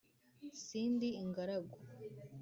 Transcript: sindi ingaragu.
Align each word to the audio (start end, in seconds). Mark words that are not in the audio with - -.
sindi 0.63 1.07
ingaragu. 1.21 1.75